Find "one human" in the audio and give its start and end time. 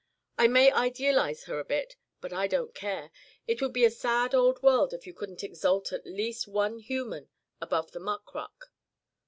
6.47-7.29